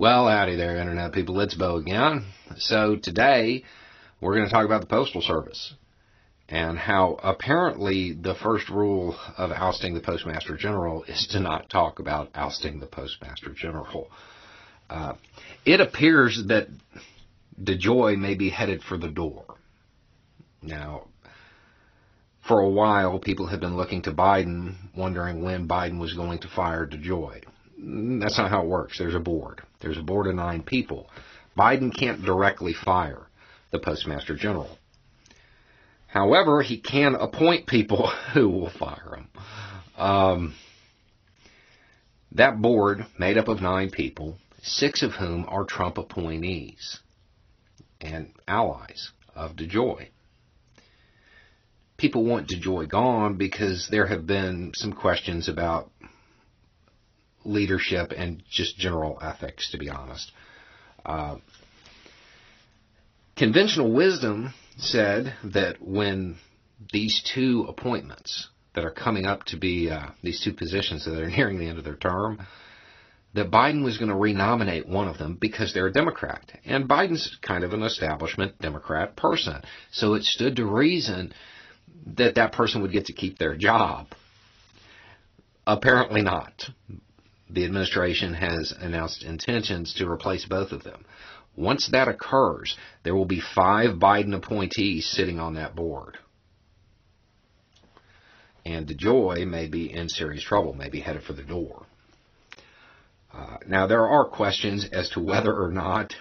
[0.00, 1.38] Well, howdy there, Internet people.
[1.40, 2.24] It's Bo again.
[2.56, 3.64] So today,
[4.18, 5.74] we're going to talk about the Postal Service
[6.48, 11.98] and how apparently the first rule of ousting the Postmaster General is to not talk
[11.98, 14.08] about ousting the Postmaster General.
[14.88, 15.12] Uh,
[15.66, 16.68] it appears that
[17.62, 19.44] DeJoy may be headed for the door.
[20.62, 21.08] Now,
[22.48, 26.48] for a while, people have been looking to Biden, wondering when Biden was going to
[26.48, 27.42] fire DeJoy.
[27.76, 28.96] That's not how it works.
[28.98, 29.60] There's a board.
[29.80, 31.08] There's a board of nine people.
[31.56, 33.26] Biden can't directly fire
[33.70, 34.78] the Postmaster General.
[36.06, 39.28] However, he can appoint people who will fire him.
[39.96, 40.54] Um,
[42.32, 47.00] that board, made up of nine people, six of whom are Trump appointees
[48.00, 50.08] and allies of DeJoy.
[51.96, 55.90] People want DeJoy gone because there have been some questions about
[57.44, 60.32] leadership and just general ethics, to be honest.
[61.04, 61.36] Uh,
[63.36, 66.36] conventional wisdom said that when
[66.92, 71.30] these two appointments that are coming up to be uh, these two positions that are
[71.36, 72.46] nearing the end of their term,
[73.34, 76.50] that Biden was going to renominate one of them because they're a Democrat.
[76.64, 79.62] And Biden's kind of an establishment Democrat person.
[79.92, 81.32] So it stood to reason
[82.16, 84.08] that that person would get to keep their job.
[85.66, 86.64] Apparently not
[87.52, 91.04] the administration has announced intentions to replace both of them.
[91.56, 96.16] Once that occurs, there will be five Biden appointees sitting on that board.
[98.64, 101.86] And DeJoy may be in serious trouble, may be headed for the door.
[103.32, 106.14] Uh, now, there are questions as to whether or not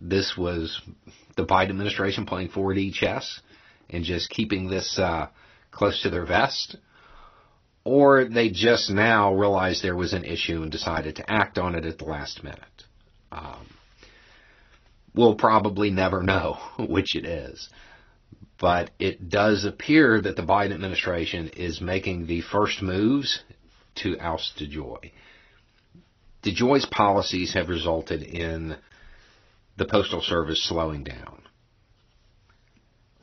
[0.00, 0.80] this was
[1.36, 3.40] the Biden administration playing 4D chess
[3.90, 5.28] and just keeping this uh,
[5.70, 6.76] close to their vest
[7.84, 11.84] or they just now realized there was an issue and decided to act on it
[11.84, 12.60] at the last minute.
[13.32, 13.66] Um,
[15.14, 17.68] we'll probably never know which it is.
[18.60, 23.42] But it does appear that the Biden administration is making the first moves
[23.96, 25.10] to oust DeJoy.
[26.44, 28.76] DeJoy's policies have resulted in
[29.76, 31.42] the Postal Service slowing down.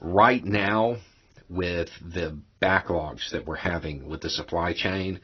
[0.01, 0.97] Right now,
[1.49, 5.19] with the backlogs that we're having with the supply chain,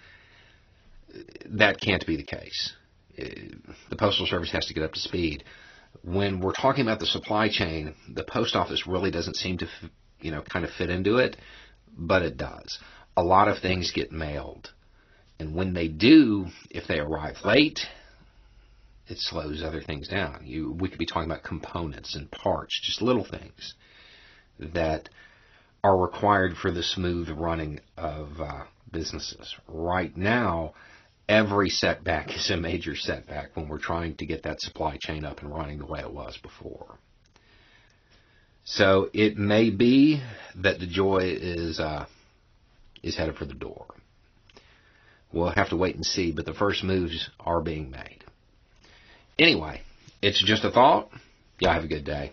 [1.45, 2.73] that can't be the case.
[3.15, 5.43] The Postal Service has to get up to speed.
[6.03, 9.67] When we're talking about the supply chain, the post office really doesn't seem to,
[10.19, 11.37] you know, kind of fit into it,
[11.97, 12.79] but it does.
[13.15, 14.71] A lot of things get mailed.
[15.39, 17.79] And when they do, if they arrive late,
[19.07, 20.41] it slows other things down.
[20.45, 23.75] You, we could be talking about components and parts, just little things
[24.59, 25.09] that
[25.85, 29.55] are required for the smooth running of uh, businesses.
[29.67, 30.73] Right now,
[31.29, 35.43] every setback is a major setback when we're trying to get that supply chain up
[35.43, 36.97] and running the way it was before.
[38.63, 40.23] So it may be
[40.55, 42.07] that DeJoy is uh,
[43.03, 43.85] is headed for the door.
[45.31, 48.23] We'll have to wait and see, but the first moves are being made.
[49.37, 49.81] Anyway,
[50.23, 51.09] it's just a thought.
[51.59, 52.31] Y'all have a good day.